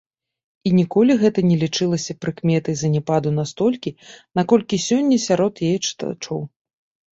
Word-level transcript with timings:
І 0.69 0.69
ніколі 0.77 1.13
гэта 1.23 1.43
не 1.49 1.57
лічылася 1.63 2.15
прыкметай 2.23 2.75
заняпаду 2.81 3.35
настолькі, 3.39 3.95
наколькі 4.41 4.83
сёння 4.89 5.23
сярод 5.29 5.65
яе 5.71 5.73
чытачоў. 5.87 6.45